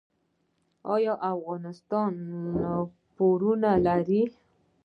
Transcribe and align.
آیا 0.93 1.13
افغانستان 1.31 2.11
پورونه 3.15 3.71
لري؟ 3.85 4.23